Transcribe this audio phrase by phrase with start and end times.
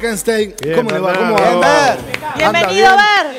[0.00, 0.54] Borkenstein.
[0.62, 1.14] Bien, ¿Cómo le va?
[1.14, 1.92] ¿Cómo va?
[1.92, 1.96] Anda
[2.36, 2.90] Bienvenido, bien.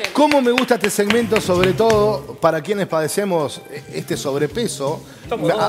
[0.02, 0.12] Ber.
[0.12, 5.00] ¿Cómo me gusta este segmento, sobre todo para quienes padecemos este sobrepeso?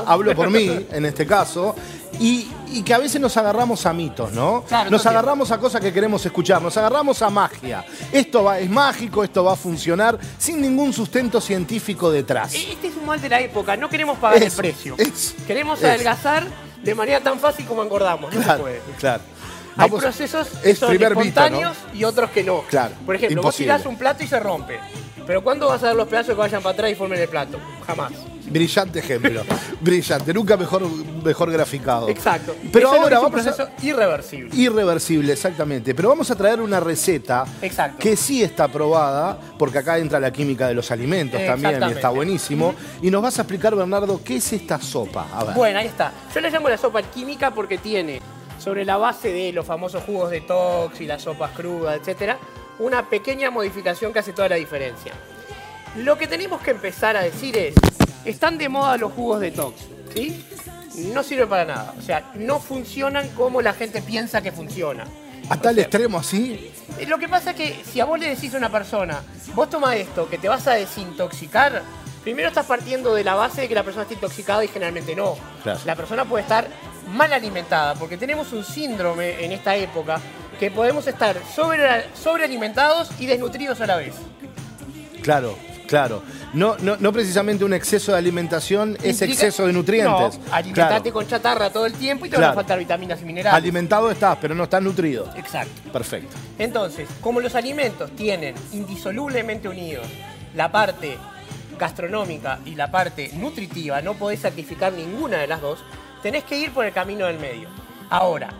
[0.06, 1.76] Hablo por mí, en este caso.
[2.18, 4.64] Y, y que a veces nos agarramos a mitos, ¿no?
[4.66, 7.84] Claro, nos agarramos a cosas que queremos escuchar, nos agarramos a magia.
[8.12, 12.52] Esto va, es mágico, esto va a funcionar sin ningún sustento científico detrás.
[12.52, 14.96] Este es un mal de la época, no queremos pagar el precio.
[15.46, 16.46] queremos adelgazar
[16.82, 18.80] de manera tan fácil como engordamos, no se Claro, puede.
[18.98, 19.22] claro.
[19.76, 22.62] Hay Vamos- procesos que es son primer mito, espontáneos y otros que no.
[22.62, 23.72] Claro, Por ejemplo, imposible.
[23.72, 24.78] vos tirás un plato y se rompe.
[25.26, 27.58] Pero ¿cuándo vas a ver los pedazos que vayan para atrás y formen el plato?
[27.86, 28.12] Jamás.
[28.46, 29.42] Brillante ejemplo.
[29.80, 30.34] Brillante.
[30.34, 30.82] Nunca mejor,
[31.22, 32.08] mejor graficado.
[32.08, 32.56] Exacto.
[32.72, 33.54] Pero Eso ahora es un vamos a...
[33.54, 34.50] proceso irreversible.
[34.56, 35.94] Irreversible, exactamente.
[35.94, 37.98] Pero vamos a traer una receta Exacto.
[38.00, 42.08] que sí está probada, porque acá entra la química de los alimentos también y está
[42.08, 42.74] buenísimo.
[43.00, 45.28] Y nos vas a explicar, Bernardo, qué es esta sopa.
[45.32, 45.54] A ver.
[45.54, 46.12] Bueno, ahí está.
[46.34, 48.20] Yo le llamo la sopa alquímica porque tiene,
[48.60, 52.38] sobre la base de los famosos jugos detox y las sopas crudas, etcétera,
[52.78, 55.12] una pequeña modificación que hace toda la diferencia.
[55.96, 57.74] Lo que tenemos que empezar a decir es,
[58.24, 59.76] están de moda los jugos detox,
[60.14, 60.46] ¿sí?
[61.12, 61.94] No sirve para nada.
[61.98, 65.04] O sea, no funcionan como la gente piensa que funciona.
[65.48, 66.70] A tal extremo así.
[66.98, 69.22] Eh, Lo que pasa es que si a vos le decís a una persona,
[69.54, 71.82] vos toma esto, que te vas a desintoxicar,
[72.22, 75.36] primero estás partiendo de la base de que la persona está intoxicada y generalmente no.
[75.62, 75.80] Claro.
[75.86, 76.68] La persona puede estar
[77.08, 80.20] mal alimentada, porque tenemos un síndrome en esta época
[80.58, 84.14] que podemos estar sobre, sobrealimentados y desnutridos a la vez.
[85.22, 86.22] Claro, claro.
[86.52, 90.38] No, no, no precisamente un exceso de alimentación, es Implica- exceso de nutrientes.
[90.38, 91.12] No, alimentate Claro.
[91.12, 93.56] con chatarra todo el tiempo y te van a faltar vitaminas y minerales.
[93.56, 95.30] Alimentado estás, pero no estás nutrido.
[95.36, 95.90] Exacto.
[95.92, 96.36] Perfecto.
[96.58, 100.06] Entonces, como los alimentos tienen indisolublemente unidos
[100.56, 101.16] la parte
[101.78, 105.78] gastronómica y la parte nutritiva, no podés sacrificar ninguna de las dos,
[106.22, 107.68] tenés que ir por el camino del medio.
[108.10, 108.50] Ahora,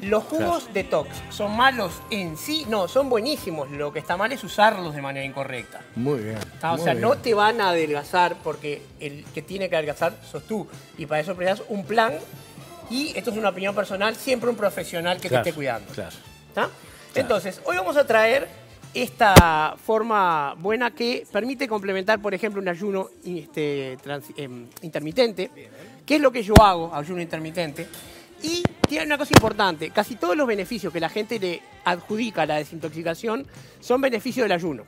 [0.00, 3.70] los jugos detox son malos en sí, no, son buenísimos.
[3.70, 5.80] Lo que está mal es usarlos de manera incorrecta.
[5.94, 6.38] Muy bien.
[6.60, 7.02] Ah, o muy sea, bien.
[7.02, 10.66] no te van a adelgazar porque el que tiene que adelgazar sos tú.
[10.98, 12.14] Y para eso precisas un plan.
[12.90, 15.92] Y esto es una opinión personal, siempre un profesional que Claro, te esté cuidando.
[15.94, 16.14] Claro.
[16.48, 16.68] ¿Está?
[17.14, 18.48] Entonces, hoy vamos a traer
[18.92, 25.50] esta forma buena que permite complementar, por ejemplo, un ayuno este, trans- em, intermitente,
[26.12, 27.88] que es lo que yo hago, ayuno intermitente.
[28.42, 32.46] Y tiene una cosa importante, casi todos los beneficios que la gente le adjudica a
[32.46, 33.46] la desintoxicación
[33.80, 34.84] son beneficios del ayuno.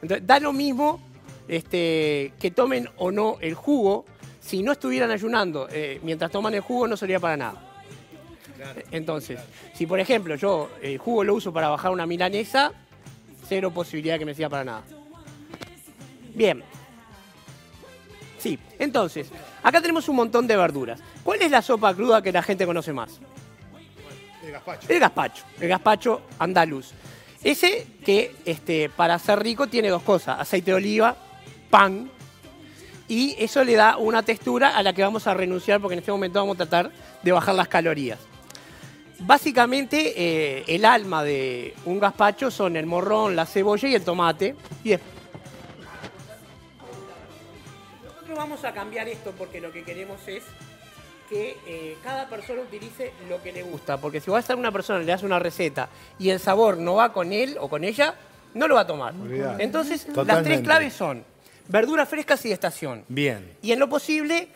[0.00, 1.02] Entonces, da lo mismo
[1.48, 4.06] este, que tomen o no el jugo,
[4.40, 7.82] si no estuvieran ayunando eh, mientras toman el jugo no sería para nada.
[8.92, 9.38] Entonces,
[9.74, 12.72] si por ejemplo yo el jugo lo uso para bajar una milanesa,
[13.46, 14.82] cero posibilidad que me sirva para nada.
[16.34, 16.64] Bien.
[18.46, 19.26] Sí, entonces,
[19.60, 21.00] acá tenemos un montón de verduras.
[21.24, 23.18] ¿Cuál es la sopa cruda que la gente conoce más?
[24.44, 24.86] El gazpacho.
[24.88, 26.92] El gazpacho, el gazpacho andaluz.
[27.42, 31.16] Ese que este, para ser rico tiene dos cosas, aceite de oliva,
[31.70, 32.08] pan,
[33.08, 36.12] y eso le da una textura a la que vamos a renunciar porque en este
[36.12, 36.92] momento vamos a tratar
[37.24, 38.20] de bajar las calorías.
[39.18, 44.54] Básicamente eh, el alma de un gazpacho son el morrón, la cebolla y el tomate.
[44.84, 45.00] Y des-
[48.36, 50.42] Nosotros vamos a cambiar esto porque lo que queremos es
[51.30, 53.96] que eh, cada persona utilice lo que le gusta.
[53.98, 55.88] Porque si vas a una persona le das una receta
[56.18, 58.14] y el sabor no va con él o con ella,
[58.52, 59.14] no lo va a tomar.
[59.14, 59.64] Olvidate.
[59.64, 60.50] Entonces, las Totalmente.
[60.50, 61.24] tres claves son
[61.68, 63.04] verduras frescas y de estación.
[63.08, 63.56] Bien.
[63.62, 64.48] Y en lo posible,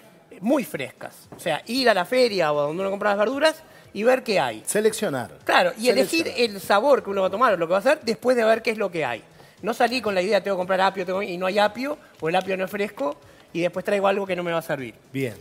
[0.43, 1.29] muy frescas.
[1.35, 3.63] O sea, ir a la feria o a donde uno compra las verduras
[3.95, 4.63] y ver qué hay.
[4.67, 5.39] Seleccionar.
[5.47, 6.55] Claro, y elegir Seleccionar.
[6.57, 8.45] el sabor que uno va a tomar o lo que va a hacer después de
[8.45, 9.25] ver qué es lo que hay.
[9.63, 12.29] No salir con la idea, tengo que comprar apio tengo- y no hay apio, o
[12.29, 13.17] el apio no es fresco,
[13.53, 14.95] y después traigo algo que no me va a servir.
[15.13, 15.35] Bien.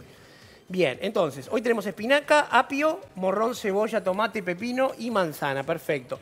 [0.68, 5.64] Bien, entonces, hoy tenemos espinaca, apio, morrón, cebolla, tomate, pepino y manzana.
[5.64, 6.20] Perfecto.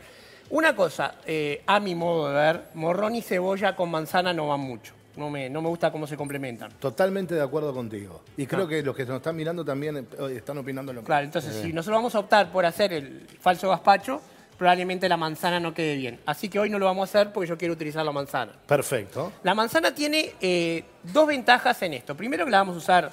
[0.49, 4.61] Una cosa, eh, a mi modo de ver, morrón y cebolla con manzana no van
[4.61, 4.93] mucho.
[5.17, 6.71] No me, no me gusta cómo se complementan.
[6.79, 8.21] Totalmente de acuerdo contigo.
[8.37, 11.07] Y creo que los que nos están mirando también eh, están opinando lo mismo.
[11.07, 14.21] Claro, entonces si nosotros vamos a optar por hacer el falso gazpacho,
[14.57, 16.19] probablemente la manzana no quede bien.
[16.25, 18.53] Así que hoy no lo vamos a hacer porque yo quiero utilizar la manzana.
[18.65, 19.31] Perfecto.
[19.43, 22.15] La manzana tiene eh, dos ventajas en esto.
[22.15, 23.11] Primero que la vamos a usar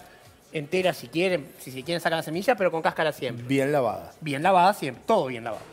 [0.52, 3.44] entera si quieren, si se quieren sacar la semilla, pero con cáscara siempre.
[3.46, 4.12] Bien lavada.
[4.20, 5.64] Bien lavada siempre, todo bien lavado.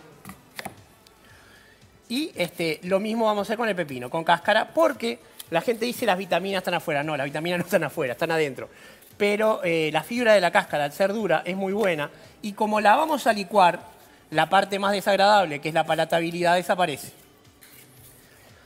[2.10, 5.20] Y este, lo mismo vamos a hacer con el pepino, con cáscara, porque
[5.50, 7.04] la gente dice las vitaminas están afuera.
[7.04, 8.70] No, las vitaminas no están afuera, están adentro.
[9.16, 12.10] Pero eh, la fibra de la cáscara, al ser dura, es muy buena.
[12.42, 13.80] Y como la vamos a licuar,
[14.32, 17.12] la parte más desagradable, que es la palatabilidad, desaparece.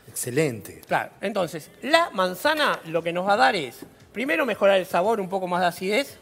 [0.07, 0.81] Excelente.
[0.87, 5.19] Claro, entonces, la manzana lo que nos va a dar es, primero, mejorar el sabor,
[5.19, 6.17] un poco más de acidez,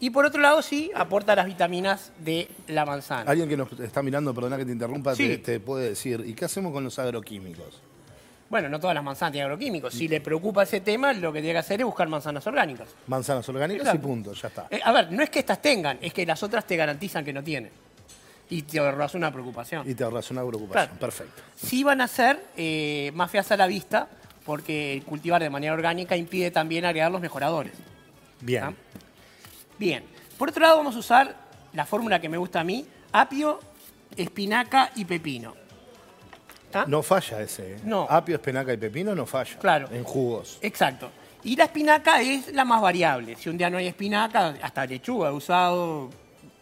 [0.00, 3.28] Y por otro lado, sí, aporta las vitaminas de la manzana.
[3.28, 5.26] Alguien que nos está mirando, perdona que te interrumpa, Sí.
[5.26, 7.82] te, te puede decir, ¿y qué hacemos con los agroquímicos?
[8.48, 9.92] Bueno, no todas las manzanas tienen agroquímicos.
[9.92, 12.90] Si le preocupa ese tema, lo que tiene que hacer es buscar manzanas orgánicas.
[13.08, 14.06] Manzanas orgánicas Exacto.
[14.06, 14.66] y punto, ya está.
[14.70, 17.32] Eh, a ver, no es que estas tengan, es que las otras te garantizan que
[17.32, 17.72] no tienen.
[18.50, 19.88] Y te ahorras una preocupación.
[19.88, 20.86] Y te ahorras una preocupación.
[20.86, 21.00] Claro.
[21.00, 21.42] Perfecto.
[21.54, 24.08] Sí van a ser eh, más feas a la vista,
[24.44, 27.74] porque cultivar de manera orgánica impide también agregar los mejoradores.
[28.40, 28.64] Bien.
[28.64, 28.72] ¿Ah?
[29.78, 30.04] Bien.
[30.38, 31.36] Por otro lado, vamos a usar
[31.72, 33.60] la fórmula que me gusta a mí: apio,
[34.16, 35.54] espinaca y pepino.
[36.86, 37.74] No falla ese.
[37.74, 37.80] ¿eh?
[37.84, 38.06] No.
[38.08, 39.58] Apio, espinaca y pepino no falla.
[39.58, 39.88] Claro.
[39.90, 40.58] En jugos.
[40.60, 41.10] Exacto.
[41.44, 43.36] Y la espinaca es la más variable.
[43.36, 46.10] Si un día no hay espinaca, hasta lechuga he usado,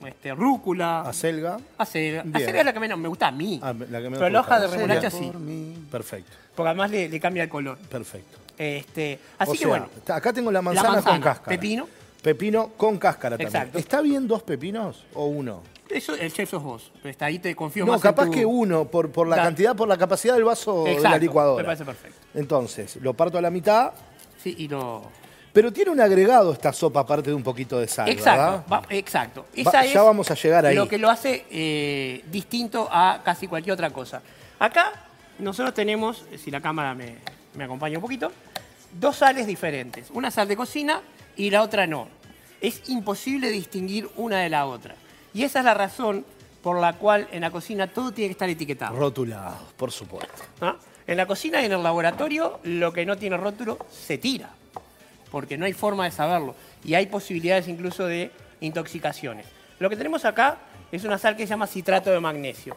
[0.06, 1.58] este, rúcula, Acelga.
[1.78, 2.22] acelga.
[2.22, 2.36] Bien.
[2.36, 3.58] Acelga es la que menos me gusta a mí.
[3.62, 5.32] Ah, la que me Pero la hoja de remolacha sí.
[5.90, 6.32] Perfecto.
[6.54, 7.76] Porque además le, le cambia el color.
[7.78, 8.38] Perfecto.
[8.58, 9.88] Este, así O que sea, bueno.
[10.08, 11.48] Acá tengo la manzana, manzana, con cáscara.
[11.56, 11.88] pepino.
[12.22, 13.70] Pepino con cáscara también.
[13.74, 15.62] ¿Está bien dos pepinos o uno?
[15.88, 16.90] Eso, el chef sos vos.
[17.04, 19.42] Está ahí te confío No, más en capaz tu- que uno, por, por la Da-
[19.44, 21.62] cantidad, por la capacidad del vaso de la Exacto, licuadora.
[21.62, 22.16] me parece perfecto.
[22.34, 23.92] Entonces, lo parto a la mitad,
[24.42, 25.02] Sí, y lo...
[25.56, 28.64] pero tiene un agregado esta sopa aparte de un poquito de sal, Exacto, ¿verdad?
[28.70, 29.46] va- exacto.
[29.66, 30.74] Va- ya es vamos a llegar ahí.
[30.76, 34.20] Lo que lo hace eh, distinto a casi cualquier otra cosa.
[34.58, 34.92] Acá
[35.38, 37.16] nosotros tenemos, si la cámara me,
[37.54, 38.30] me acompaña un poquito,
[39.00, 40.10] dos sales diferentes.
[40.10, 41.00] Una sal de cocina
[41.38, 42.08] y la otra no.
[42.60, 44.94] Es imposible distinguir una de la otra.
[45.32, 46.26] Y esa es la razón
[46.62, 48.94] por la cual en la cocina todo tiene que estar etiquetado.
[48.94, 50.42] Rotulados, por supuesto.
[50.60, 50.76] ¿Ah?
[51.06, 54.50] En la cocina y en el laboratorio, lo que no tiene rótulo se tira,
[55.30, 56.54] porque no hay forma de saberlo.
[56.84, 58.30] Y hay posibilidades incluso de
[58.60, 59.46] intoxicaciones.
[59.78, 60.58] Lo que tenemos acá
[60.92, 62.76] es una sal que se llama citrato de magnesio.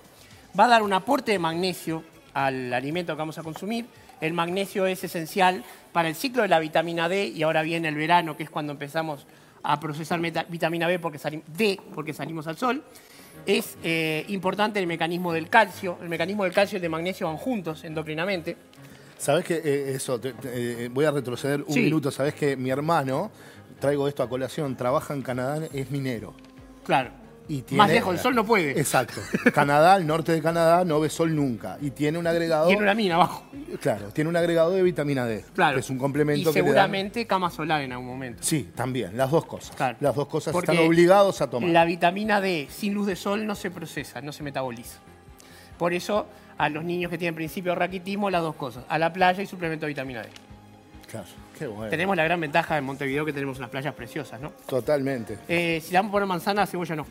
[0.60, 2.04] Va a dar un aporte de magnesio
[2.34, 3.86] al alimento que vamos a consumir.
[4.20, 5.64] El magnesio es esencial
[5.94, 8.74] para el ciclo de la vitamina D y ahora viene el verano, que es cuando
[8.74, 9.26] empezamos
[9.64, 12.84] a procesar vitamina B porque D porque salimos al sol.
[13.46, 15.98] Es eh, importante el mecanismo del calcio.
[16.02, 18.58] El mecanismo del calcio y el de magnesio van juntos endocrinamente.
[19.20, 20.20] ¿Sabés que eh, eso?
[20.20, 21.82] te- te- eh, voy a retroceder un Sí.
[21.82, 22.10] minuto.
[22.10, 23.30] ¿Sabés que mi hermano,
[23.80, 26.34] traigo esto a colación, trabaja en Canadá, es minero?
[26.86, 27.12] Claro.
[27.50, 28.80] Y tiene- Más lejos del sol no puede.
[28.80, 29.20] Exacto.
[29.54, 31.80] Canadá, el norte de Canadá, no ve sol nunca.
[31.82, 32.68] Y tiene un agregado.
[32.68, 33.44] Tiene una mina abajo.
[33.82, 35.44] Claro, tiene un agregado de vitamina D.
[35.56, 35.74] Claro.
[35.74, 38.44] Que es un complemento Y que le dan- seguramente cama solar en algún momento.
[38.44, 39.76] Sí, también, las dos cosas.
[39.76, 39.98] Claro.
[40.00, 41.72] Las dos cosas Porque están obligados a tomar.
[41.72, 45.00] La vitamina D sin luz de sol no se procesa, no se metaboliza.
[45.80, 46.28] Por eso,
[46.60, 48.84] a los niños que tienen principio de raquitismo, las dos cosas.
[48.90, 50.30] A la playa y suplemento de vitamina D.
[51.10, 51.26] Claro,
[51.58, 51.90] qué bueno.
[51.90, 54.52] Tenemos la gran ventaja en Montevideo que tenemos unas playas preciosas, ¿no?
[54.68, 55.40] Totalmente.
[55.48, 57.06] Eh, si le vamos a poner manzana, cebolla no.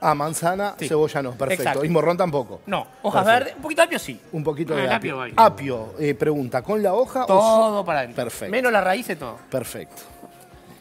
[0.00, 0.88] Ah, manzana, Sí.
[0.88, 1.62] cebolla no, perfecto.
[1.62, 1.84] Exacto.
[1.84, 2.62] Y morrón tampoco.
[2.66, 3.44] No, hojas Perfecto.
[3.44, 4.20] verdes, un poquito de apio sí.
[4.32, 5.22] Un poquito Ah, de el apio.
[5.36, 8.24] apio eh, pregunta, ¿con la hoja o Todo para adentro.
[8.24, 8.50] Perfecto.
[8.50, 9.36] Menos la raíz de todo.
[9.50, 10.02] Perfecto.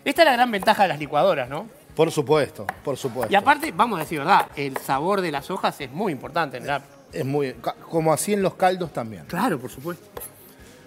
[0.06, 1.68] Esta es la gran ventaja de las licuadoras, ¿no?
[1.94, 3.30] Por supuesto, por supuesto.
[3.31, 6.63] Y aparte, vamos a decir verdad, el sabor de las hojas es muy importante en
[6.63, 6.99] el apio.
[7.12, 7.54] Es muy.
[7.90, 9.26] Como así en los caldos también.
[9.26, 10.04] Claro, por supuesto.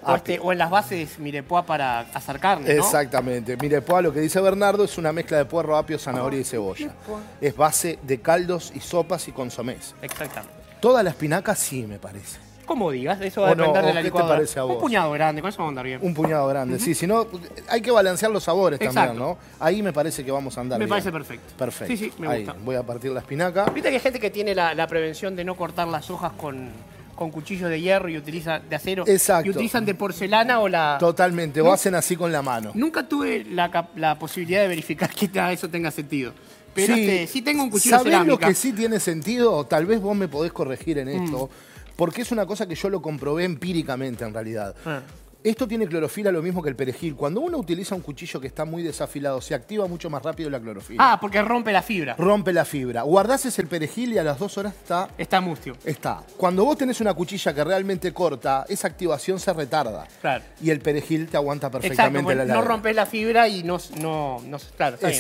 [0.04, 0.34] O, Apio.
[0.34, 2.82] este- o en las bases mirepoix para hacer carne, ¿no?
[2.82, 3.56] Exactamente.
[3.56, 6.92] Mire, Poa, lo que dice Bernardo es una mezcla de puerro, apio, zanahoria y cebolla.
[7.40, 9.94] Es base de caldos y sopas y consomés.
[10.02, 10.54] Exactamente.
[10.80, 12.38] Toda la espinaca sí, me parece.
[12.72, 14.34] Como digas, eso va a O no, depender o de la ¿qué te licuadora.
[14.36, 14.74] parece a vos?
[14.76, 15.98] Un puñado grande, con eso vamos a andar bien.
[16.02, 16.94] Un puñado grande, sí.
[16.94, 17.26] Si no,
[17.68, 19.18] hay que balancear los sabores también.
[19.18, 19.36] ¿no?
[19.60, 20.90] Ahí me parece que vamos a andar Me bien.
[20.90, 21.54] parece perfecto.
[21.58, 21.92] Perfecto.
[21.96, 22.56] Sí, sí, me Ahí, gusta.
[22.64, 23.66] voy a partir la espinaca.
[23.66, 26.70] Viste que hay gente que tiene la, la prevención de no cortar las hojas con,
[27.14, 29.04] con cuchillos de hierro y utiliza de acero.
[29.06, 29.46] Exacto.
[29.46, 30.96] Y utilizan de porcelana o la.
[30.98, 32.70] Totalmente, o hacen así con la mano.
[32.74, 36.32] Nunca tuve la, la posibilidad de verificar que eso tenga sentido.
[36.74, 37.00] Pero Sí.
[37.02, 38.46] este, sí tengo un cuchillo de ¿Sabés lo cerámica.
[38.48, 39.62] que sí tiene sentido?
[39.66, 41.71] Tal vez vos me podés corregir en esto, Mm.
[42.02, 44.74] Porque es una cosa que yo lo comprobé empíricamente en realidad.
[44.84, 45.02] Ah.
[45.44, 47.14] Esto tiene clorofila lo mismo que el perejil.
[47.14, 50.58] Cuando uno utiliza un cuchillo que está muy desafilado, se activa mucho más rápido la
[50.58, 51.12] clorofila.
[51.12, 52.16] Ah, porque rompe la fibra.
[52.18, 53.02] Rompe la fibra.
[53.02, 55.76] Guardás ese el perejil y a las dos horas está Está mustio.
[55.84, 56.24] Está.
[56.36, 60.08] Cuando vos tenés una cuchilla que realmente corta, esa activación se retarda.
[60.20, 60.42] Claro.
[60.60, 62.68] Y el perejil te aguanta Exacto, perfectamente porque la no heladera.
[62.68, 65.12] rompes la fibra y no, no, no claro, bien.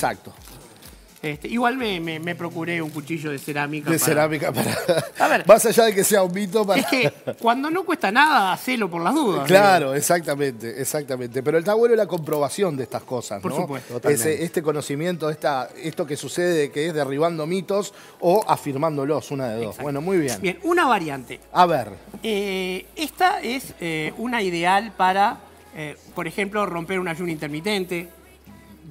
[1.22, 3.88] Este, igual me, me- me procuré un cuchillo de cerámica.
[3.90, 4.76] De para- cerámica para.
[5.20, 5.44] A ver.
[5.46, 6.80] Más allá de que sea un mito para.
[6.80, 9.46] Es que cuando no cuesta nada, hacelo por las dudas.
[9.46, 11.40] Claro, exactamente, exactamente.
[11.42, 13.58] Pero está bueno la comprobación de estas cosas, Por ¿no?
[13.58, 14.00] supuesto.
[14.08, 19.54] Ese- este conocimiento, esta, esto que sucede, que es derribando mitos o afirmándolos, una de
[19.56, 19.64] dos.
[19.66, 19.82] Exacto.
[19.84, 20.38] Bueno, muy bien.
[20.42, 21.38] Bien, una variante.
[21.52, 21.88] A ver,
[22.24, 25.38] Eh, esta es eh, una ideal para,
[25.76, 28.08] eh, por ejemplo, romper un ayuno intermitente,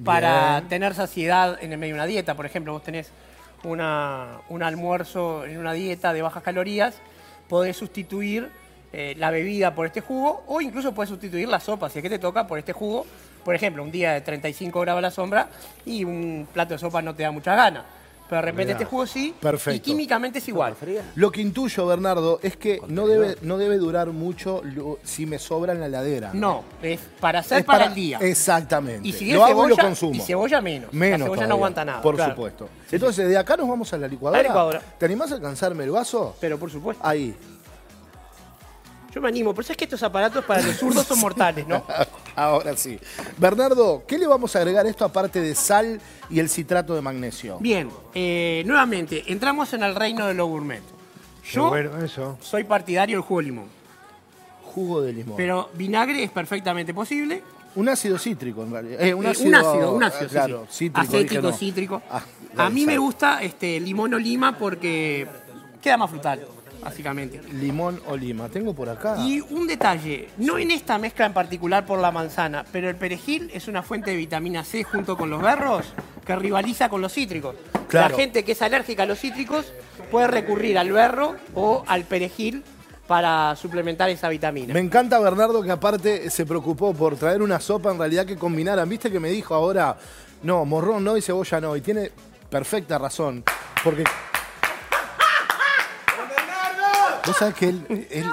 [0.04, 2.34] para tener saciedad en el medio de una dieta.
[2.34, 3.10] Por ejemplo, vos tenés
[3.64, 6.94] una- un almuerzo en una dieta de bajas calorías,
[7.48, 8.50] podés sustituir
[8.94, 12.10] eh, la bebida por este jugo o incluso puedes sustituir la sopa si es que
[12.10, 13.06] te toca por este jugo.
[13.42, 15.48] Por ejemplo, un día de 35 grados a la sombra
[15.86, 17.84] y un plato de sopa no te da mucha gana.
[18.32, 19.34] Pero de repente este jugo sí.
[19.38, 19.76] Perfecto.
[19.76, 20.74] Y químicamente es igual.
[21.16, 25.38] Lo que intuyo, Bernardo, es que no debe, no debe durar mucho lo- si me
[25.38, 26.30] sobra en la heladera.
[26.32, 28.18] No, es para hacer Es para, el día.
[28.22, 29.06] Exactamente.
[29.06, 30.14] Y si lo es hago y lo cebolla, consumo.
[30.14, 30.90] y cebolla menos.
[30.94, 32.00] Menos la cebolla todavía, no aguanta nada.
[32.00, 32.32] Por claro.
[32.32, 32.68] supuesto.
[32.90, 34.40] Entonces, de acá nos vamos a la licuadora.
[34.40, 34.82] A la licuadora.
[34.98, 36.34] ¿Te animás a alcanzarme el vaso?
[36.40, 37.06] Pero por supuesto.
[37.06, 37.36] Ahí.
[39.14, 41.84] Yo me animo, pero es que estos aparatos para los zurdos son mortales, ¿no?
[42.36, 42.98] Ahora sí.
[43.36, 46.00] Bernardo, ¿qué le vamos a agregar a esto aparte de sal
[46.30, 47.58] y el citrato de magnesio?
[47.60, 50.82] Bien, eh, nuevamente, entramos en el reino de lo gourmet.
[51.52, 52.38] Yo bueno, eso.
[52.40, 53.66] soy partidario del jugo de limón,
[54.64, 55.36] Jugo de limón.
[55.36, 57.42] pero vinagre es perfectamente posible.
[57.74, 59.00] un ácido cítrico, en realidad.
[59.02, 60.84] Eh, un, Eh, ácido, un ácido, un ácido, ah, sí, claro, sí.
[60.86, 61.00] cítrico.
[61.16, 61.52] Acético, no.
[61.52, 62.02] cítrico.
[62.10, 62.22] Ah,
[62.56, 65.26] A mí me gusta este limón o lima porque
[65.82, 66.46] queda más frutal,
[66.82, 67.40] básicamente.
[67.52, 68.48] Limón o lima.
[68.48, 69.16] Tengo por acá.
[69.18, 73.50] Y un detalle, no en esta mezcla en particular por la manzana, pero el perejil
[73.52, 75.86] es una fuente de vitamina C junto con los berros
[76.24, 77.56] que rivaliza con los cítricos.
[77.88, 78.10] Claro.
[78.10, 79.72] La gente que es alérgica a los cítricos
[80.10, 82.62] puede recurrir al berro o al perejil
[83.06, 84.72] para suplementar esa vitamina.
[84.72, 88.88] Me encanta Bernardo que aparte se preocupó por traer una sopa en realidad que combinaran.
[88.88, 89.96] Viste que me dijo ahora,
[90.42, 91.76] no, morrón no y cebolla no.
[91.76, 92.10] Y tiene
[92.48, 93.44] perfecta razón.
[93.84, 94.04] Porque.
[97.26, 98.26] Vos sabés que él, él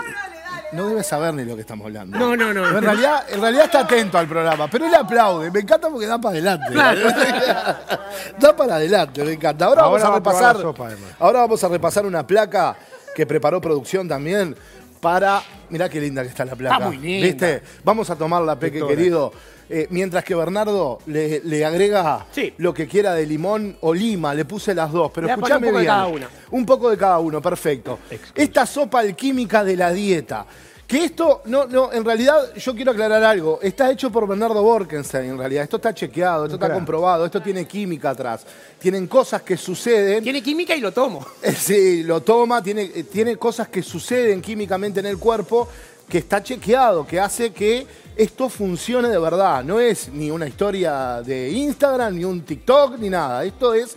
[0.72, 2.17] no debe saber ni lo que estamos hablando.
[2.17, 2.67] No, no, no.
[2.67, 5.51] En realidad, en realidad está atento al programa, pero él aplaude.
[5.51, 6.74] Me encanta porque da para adelante.
[8.39, 9.65] da para adelante, me encanta.
[9.65, 10.62] Ahora, Ahora vamos a va a probar repasar.
[10.62, 12.75] sopa, ahora vamos a repasar una placa
[13.15, 14.55] que preparó producción también
[14.99, 15.41] para.
[15.69, 16.75] Mirá qué linda que está la placa.
[16.75, 17.27] Está muy linda.
[17.27, 17.61] ¿Viste?
[17.83, 18.97] Vamos a tomarla, Peque Doctora.
[18.97, 19.31] querido.
[19.71, 22.53] Eh, mientras que Bernardo le, le agrega Sí.
[22.57, 25.69] lo que quiera de limón o lima, le puse las dos, pero escúchame poner un
[25.69, 25.93] poco de bien.
[25.93, 26.29] cada una.
[26.51, 27.99] Un poco de cada uno, perfecto.
[28.33, 30.45] Esta sopa alquímica de la dieta.
[30.89, 33.60] Que esto, no, no, en realidad yo quiero aclarar algo.
[33.62, 35.63] Está hecho por Bernardo Borkenstein, en realidad.
[35.63, 38.43] Esto está chequeado, esto está comprobado, esto tiene química atrás.
[38.79, 40.24] Tienen cosas que suceden.
[40.24, 41.24] Tiene química y lo tomo.
[41.43, 45.67] Eh, Sí, lo toma, tiene, eh, tiene cosas que suceden químicamente en el cuerpo
[46.10, 49.63] que está chequeado, que hace que esto funcione de verdad.
[49.63, 53.43] No es ni una historia de Instagram, ni un TikTok, ni nada.
[53.43, 53.96] Esto es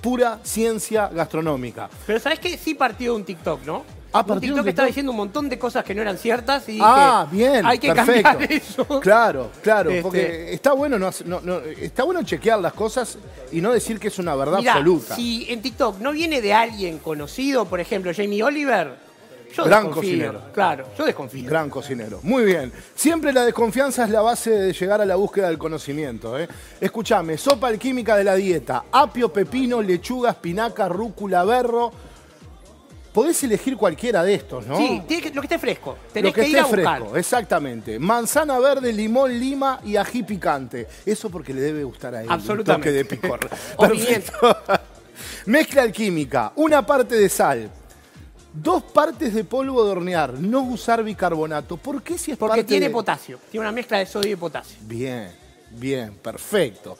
[0.00, 1.90] pura ciencia gastronómica.
[2.06, 2.56] Pero ¿sabes qué?
[2.56, 3.99] Sí partió de un TikTok, ¿no?
[4.12, 6.72] Ah, un TikTok que estaba diciendo un montón de cosas que no eran ciertas y
[6.72, 8.22] dije, Ah, bien, hay que perfecto.
[8.28, 8.84] cambiar eso.
[9.00, 13.18] Claro, claro, Este- porque está bueno, no, hace- no- no- está bueno chequear las cosas
[13.52, 15.14] y no decir que es una verdad Mirá, absoluta.
[15.14, 19.10] si en TikTok no viene de alguien conocido, por ejemplo, Jamie Oliver,
[19.54, 20.10] yo Gran desconfío.
[20.12, 20.40] cocinero.
[20.54, 21.48] Claro, yo desconfío.
[21.50, 22.20] Gran cocinero.
[22.22, 22.72] Muy bien.
[22.94, 26.38] Siempre la desconfianza es la base de llegar a la búsqueda del conocimiento.
[26.38, 26.48] ¿eh?
[26.80, 28.84] Escuchame, sopa alquímica de la dieta.
[28.92, 31.90] Apio, pepino, lechuga, espinaca, rúcula, berro.
[33.12, 34.76] Podés elegir cualquiera de estos, ¿no?
[34.76, 35.98] Sí, tiene que- lo que esté fresco.
[36.12, 36.98] Tenés Lo que, que, ir esté a buscar.
[37.00, 37.98] fresco, exactamente.
[37.98, 40.86] Manzana verde, limón, lima y ají picante.
[41.04, 42.26] Eso porque le debe gustar a él.
[42.28, 42.88] un Absolutamente.
[42.88, 43.40] toque de picor.
[43.76, 44.56] O Perfecto.
[45.46, 46.52] Mezcla alquímica.
[46.56, 47.68] Una parte de sal.
[48.52, 50.34] Dos partes de polvo de hornear.
[50.34, 51.76] No usar bicarbonato.
[51.76, 53.38] ¿Por qué si es Porque parte tiene de- potasio.
[53.50, 54.76] Tiene una mezcla de sodio y potasio.
[54.82, 55.30] Bien,
[55.70, 56.96] bien, perfecto.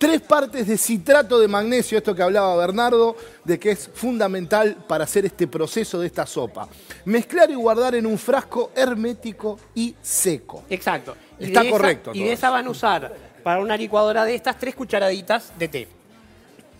[0.00, 3.14] Tres partes de citrato de magnesio, esto que hablaba Bernardo,
[3.44, 6.66] de que es fundamental para hacer este proceso de esta sopa.
[7.04, 10.64] Mezclar y guardar en un frasco hermético y seco.
[10.70, 11.14] Exacto.
[11.38, 14.34] Y Está de esa- correcto Y de esa van a usar para una licuadora de
[14.34, 15.88] estas tres cucharaditas de té.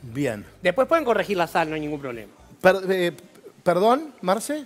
[0.01, 0.43] Bien.
[0.63, 2.33] Después pueden corregir la sal, no hay ningún problema.
[2.63, 3.13] Per- eh,
[3.63, 4.65] ¿Perdón, Marce?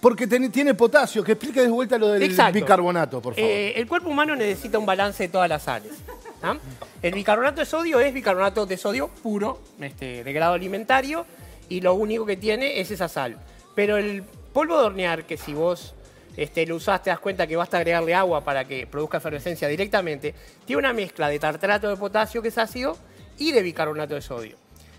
[0.00, 2.54] Porque ten- tiene potasio, que explique de vuelta lo del Exacto.
[2.54, 3.50] bicarbonato, por favor.
[3.50, 5.92] Eh, el cuerpo humano necesita un balance de todas las sales.
[6.42, 6.56] ¿Ah?
[7.02, 11.26] El bicarbonato de sodio es bicarbonato de sodio puro, este, de grado alimentario,
[11.68, 13.36] y lo único que tiene es esa sal.
[13.74, 15.94] Pero el polvo de hornear, que si vos
[16.36, 20.34] este, lo usás, te das cuenta que basta agregarle agua para que produzca efervescencia directamente,
[20.64, 22.96] tiene una mezcla de tartrato de potasio, que es ácido,
[23.38, 24.56] y de bicarbonato de sodio.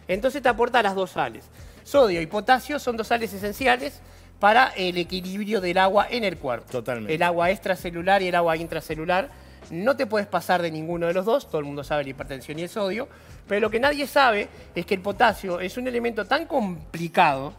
[0.07, 1.45] Entonces te aporta las dos sales.
[1.83, 4.01] Sodio y potasio son dos sales esenciales
[4.39, 6.69] para el equilibrio del agua en el cuerpo.
[6.71, 7.13] Totalmente.
[7.13, 9.29] El agua extracelular y el agua intracelular.
[9.71, 12.57] No te puedes pasar de ninguno de los dos, todo el mundo sabe la hipertensión
[12.59, 13.07] y el sodio,
[13.47, 17.53] pero lo que nadie sabe es que el potasio es un elemento tan complicado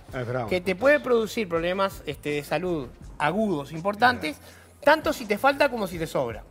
[0.48, 2.88] que te puede producir problemas este, de salud
[3.18, 4.36] agudos importantes,
[4.82, 6.44] tanto si te falta como si te sobra.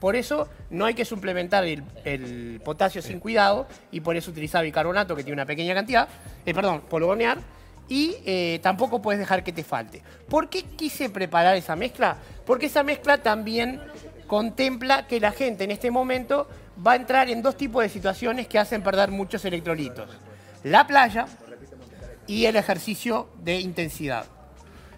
[0.00, 4.64] Por eso no hay que suplementar el, el potasio sin cuidado y por eso utilizar
[4.64, 6.08] bicarbonato que tiene una pequeña cantidad,
[6.44, 7.38] eh, perdón, polvonear
[7.88, 10.02] y eh, tampoco puedes dejar que te falte.
[10.28, 12.16] ¿Por qué quise preparar esa mezcla?
[12.46, 13.80] Porque esa mezcla también
[14.32, 16.48] contempla que la gente en este momento
[16.86, 20.08] va a entrar en dos tipos de situaciones que hacen perder muchos electrolitos.
[20.64, 21.26] La playa
[22.26, 24.24] y el ejercicio de intensidad.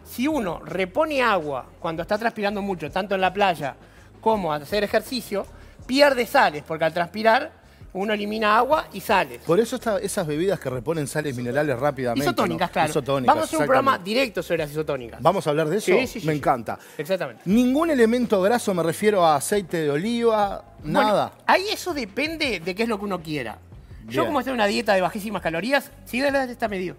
[0.04, 3.74] si uno repone agua cuando está transpirando mucho, tanto en la playa
[4.20, 5.44] como al hacer ejercicio,
[5.84, 7.50] pierde sales, porque al transpirar
[7.94, 9.38] uno elimina agua y sales.
[9.46, 12.24] Por eso está- esas bebidas que reponen sales minerales rápidamente.
[12.26, 12.72] Isotónicas, ¿no?
[12.72, 12.90] claro.
[12.90, 14.10] Isotónicas, Vamos a hacer un programa exactamente.
[14.10, 15.22] directo sobre las isotónicas.
[15.22, 15.86] ¿Vamos a hablar de eso?
[15.86, 16.38] Sí, sí, sí, Me sí.
[16.38, 16.78] encanta.
[16.98, 17.42] Exactamente.
[17.46, 21.28] Ningún elemento graso, me refiero a aceite de oliva, nada.
[21.28, 23.58] Bueno, ahí eso depende de qué es lo que uno quiera.
[24.06, 24.26] Yo Bien.
[24.26, 26.96] como estoy en una dieta de bajísimas calorías, si de la está medido,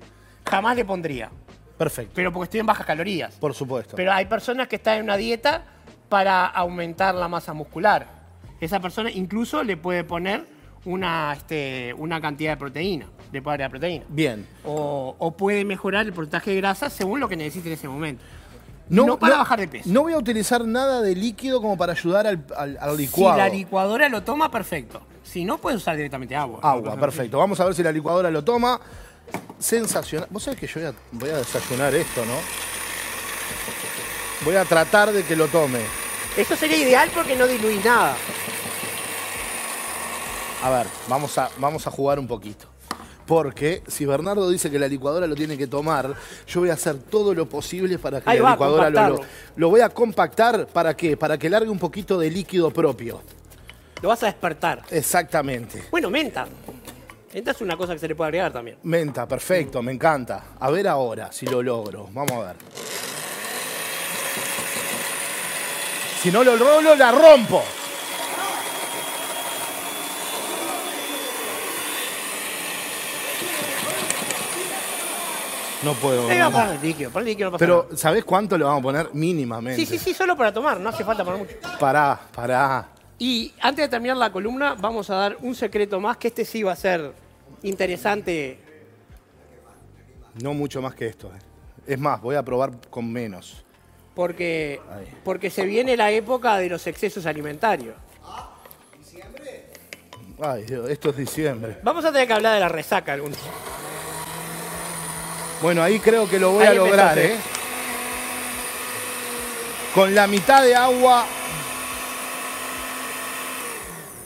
[0.49, 1.29] jamás le pondría.
[1.77, 3.35] Perfecto, Pero porque estoy en bajas calorías.
[3.35, 3.97] por supuesto.
[3.97, 5.65] Pero hay personas que están en una dieta
[6.07, 8.07] para aumentar la masa muscular.
[8.61, 10.45] Esa persona incluso le puede poner
[10.85, 14.05] una, este, una cantidad de proteína, le puede agregar proteína.
[14.09, 14.47] Bien.
[14.63, 18.23] O, o puede mejorar el porcentaje de grasa según lo que necesite en ese momento.
[18.87, 19.89] No para bajar de peso.
[19.89, 23.37] No voy a utilizar nada de líquido como para ayudar al, al- al Si licuado.
[23.37, 25.01] la licuadora lo toma, perfecto.
[25.23, 26.59] Si no, puede usar directamente agua.
[26.61, 27.39] Agua, perfecto.
[27.39, 28.79] Vamos a ver si la licuadora lo toma.
[29.57, 30.27] Sensacional.
[30.29, 32.33] Vos sabés que yo voy a, voy a desayunar esto, ¿no?
[34.45, 35.79] Voy a tratar de que lo tome.
[36.37, 38.15] Eso sería ideal porque no diluís nada.
[40.65, 42.65] A ver, vamos a, vamos a jugar un poquito.
[43.27, 46.15] Porque si Bernardo dice que la licuadora lo tiene que tomar,
[46.47, 49.21] yo voy a hacer todo lo posible para que Ahí la va, licuadora lo,
[49.57, 50.65] lo voy a compactar.
[50.65, 51.17] ¿Para qué?
[51.17, 53.21] Para que largue un poquito de líquido propio.
[54.01, 54.81] Lo vas a despertar.
[54.89, 55.83] Exactamente.
[55.91, 56.47] Bueno, menta.
[57.31, 58.79] Menta es una cosa que se le puede agregar también.
[58.81, 60.45] Menta, perfecto, me encanta.
[60.59, 62.09] A ver ahora si lo logro.
[62.11, 62.55] Vamos a ver.
[66.23, 67.63] Si no lo logro, la rompo.
[75.85, 76.23] No puedo.
[76.23, 77.97] A poner el líquido, líquido, no pasa Pero, nada.
[77.97, 79.09] ¿sabés cuánto le vamos a poner?
[79.13, 79.79] Mínimamente.
[79.79, 81.53] Sí, sí, sí, solo para tomar, no hace falta poner mucho.
[81.79, 82.89] Pará, pará.
[83.19, 86.63] Y antes de terminar la columna, vamos a dar un secreto más, que este sí
[86.63, 87.13] va a ser
[87.61, 88.59] interesante.
[90.41, 91.27] No mucho más que esto.
[91.27, 91.39] eh.
[91.87, 93.63] Es más, voy a probar con menos.
[94.15, 95.13] Porque, Ahí.
[95.23, 97.95] porque se viene la época de los excesos alimentarios.
[100.41, 101.77] Ay, Dios, esto es diciembre.
[101.83, 103.39] Vamos a tener que hablar de la resaca algún día.
[105.65, 107.33] Bueno, ahí creo que lo voy Ahí a lograr, empezaste.
[107.33, 107.37] ¿eh?
[109.95, 111.25] Con la mitad de agua.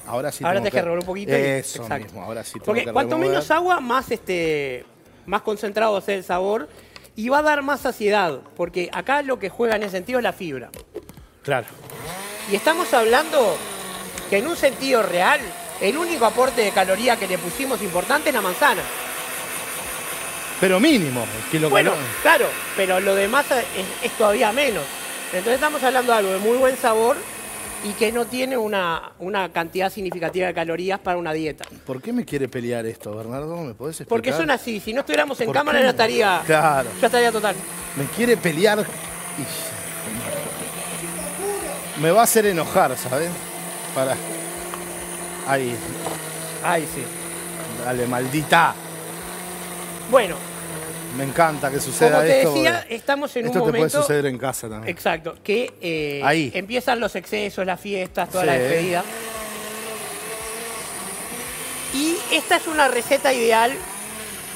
[0.05, 1.31] Ahora sí Ahora tengo tenés que revolver un poquito.
[1.31, 2.03] y- Eso exacto.
[2.03, 3.29] mismo, ahora sí tengo Porque que cuanto remover.
[3.31, 4.83] menos agua, más, este,
[5.27, 6.67] más concentrado va a ser el sabor
[7.15, 8.41] y va a dar más saciedad.
[8.57, 10.71] Porque acá lo que juega en ese sentido es la fibra.
[11.41, 11.67] Claro.
[12.51, 13.55] Y estamos hablando
[14.29, 15.39] que en un sentido real,
[15.79, 18.81] el único aporte de caloría que le pusimos importante es la manzana.
[20.59, 21.25] Pero mínimo.
[21.51, 22.45] que lo Bueno, no- claro,
[22.75, 24.83] pero lo demás es, es todavía menos.
[25.27, 27.15] Entonces estamos hablando de algo de muy buen sabor
[27.83, 31.65] y que no tiene una, una cantidad significativa de calorías para una dieta.
[31.85, 33.55] ¿Por qué me quiere pelear esto, Bernardo?
[33.57, 34.09] ¿Me podés explicar?
[34.09, 36.89] Porque son así, si no estuviéramos en ¿Por cámara ya estaría, Claro.
[36.99, 37.55] ya estaría total.
[37.95, 38.85] Me quiere pelear.
[42.01, 43.29] Me va a hacer enojar, ¿sabes?
[43.93, 44.15] Para.
[45.47, 45.75] Ahí.
[46.63, 47.03] Ay, sí.
[47.83, 48.73] Dale, maldita.
[50.09, 50.35] Bueno,
[51.17, 52.53] Me encanta que suceda como te esto.
[52.53, 54.01] decía, estamos en esto un te puede momento...
[54.01, 54.89] suceder en casa también.
[54.95, 56.51] Exacto, que eh, Ahí.
[56.53, 58.47] empiezan los excesos, las fiestas, toda Sí.
[58.47, 59.03] la despedida.
[61.93, 63.73] Y esta es una receta ideal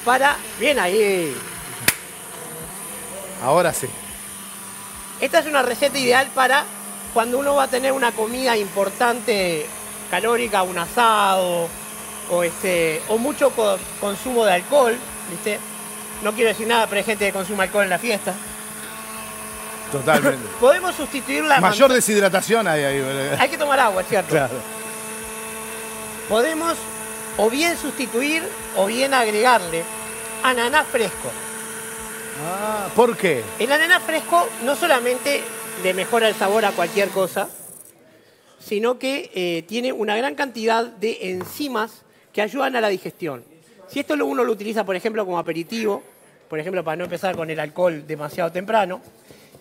[0.04, 0.36] para...
[0.60, 1.34] Bien ahí.
[3.42, 3.88] Ahora sí.
[5.20, 6.64] Esta es una receta ideal para
[7.12, 9.66] cuando uno va a tener una comida importante
[10.10, 11.68] calórica, un asado
[12.30, 14.96] o este o mucho co- consumo de alcohol,
[15.30, 15.58] ¿viste?
[16.24, 18.34] No quiero decir nada, pero hay gente que consume alcohol en la fiesta.
[19.92, 20.38] Totalmente.
[20.60, 23.00] Podemos sustituir la Mayor deshidratación hay ahí.
[23.00, 23.38] ¿verdad?
[23.40, 24.30] Hay que tomar agua, es cierto.
[24.30, 24.54] Claro.
[26.28, 26.76] Podemos
[27.36, 28.42] o bien sustituir
[28.76, 29.82] o bien agregarle
[30.42, 31.30] ananá fresco.
[32.46, 33.42] Ah, ¿Por qué?
[33.58, 35.42] El ananá fresco no solamente
[35.82, 37.48] le mejora el sabor a cualquier cosa,
[38.58, 43.44] sino que eh, tiene una gran cantidad de enzimas que ayudan a la digestión.
[43.88, 46.02] Si esto lo- uno lo utiliza, por ejemplo, como aperitivo,
[46.48, 49.00] por ejemplo, para no empezar con el alcohol demasiado temprano,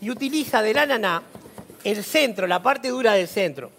[0.02, 1.24] y utiliza del ananá
[1.84, 3.72] el centro, la parte dura del centro,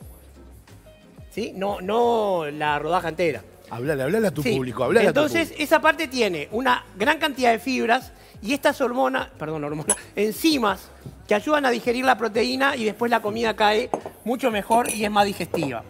[1.31, 1.53] ¿sí?
[1.55, 3.43] no, no la rodaja entera.
[3.71, 4.55] Hablale, hablale a tu Sí.
[4.55, 5.64] público, hablale Entonces, a tu público.
[5.64, 8.12] esa parte tiene una gran cantidad de fibras
[8.43, 10.90] y estas hormonas, perdón, hormonas, enzimas
[11.27, 13.88] que ayudan a digerir la proteína y después la comida cae
[14.25, 15.83] mucho mejor y es más digestiva.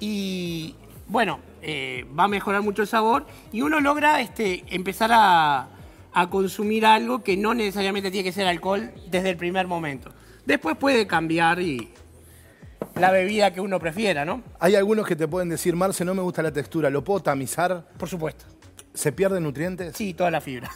[0.00, 0.74] Y
[1.08, 5.68] bueno, eh, va a mejorar mucho el sabor y uno logra este, empezar a,
[6.14, 10.12] a consumir algo que no necesariamente tiene que ser alcohol desde el primer momento.
[10.44, 11.90] Después puede cambiar y
[12.96, 14.42] la bebida que uno prefiera, ¿no?
[14.58, 17.86] Hay algunos que te pueden decir, Marce, no me gusta la textura, ¿lo puedo tamizar?
[17.96, 18.44] Por supuesto.
[18.92, 19.96] ¿Se pierden nutrientes?
[19.96, 20.70] Sí, toda la fibra.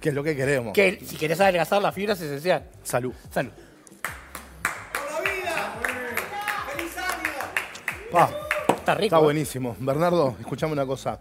[0.00, 0.72] Que es lo que queremos.
[0.72, 2.64] Que si querés adelgazar, la fibra es esencial.
[2.82, 3.12] Salud.
[3.30, 3.52] Salud.
[8.84, 9.04] Está rico.
[9.06, 9.22] está ¿eh?
[9.22, 9.76] buenísimo.
[9.80, 11.20] Bernardo, escuchame una cosa.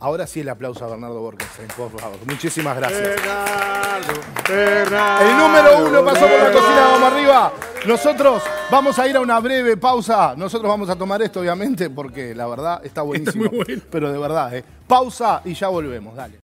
[0.00, 2.18] Ahora sí el aplauso a Bernardo Borges, por favor.
[2.26, 3.20] Muchísimas gracias.
[4.48, 7.52] El número uno pasó por la cocina, vamos arriba.
[7.86, 10.34] Nosotros vamos a ir a una breve pausa.
[10.36, 13.50] Nosotros vamos a tomar esto, obviamente, porque la verdad está buenísimo.
[13.90, 14.64] Pero de verdad, ¿eh?
[14.86, 16.38] Pausa y ya volvemos, dale.